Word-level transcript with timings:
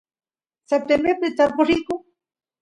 septiembrepi 0.69 1.27
tarpoq 1.37 1.65
riyku 1.69 1.95